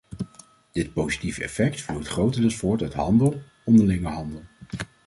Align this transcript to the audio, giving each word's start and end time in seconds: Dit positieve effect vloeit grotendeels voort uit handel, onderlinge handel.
Dit 0.71 0.93
positieve 0.93 1.43
effect 1.43 1.81
vloeit 1.81 2.07
grotendeels 2.07 2.55
voort 2.57 2.81
uit 2.81 2.93
handel, 2.93 3.41
onderlinge 3.65 4.09
handel. 4.09 4.43